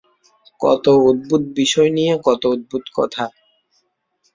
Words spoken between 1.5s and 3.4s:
বিষয় নিয়ে কত অদ্ভুত কথা!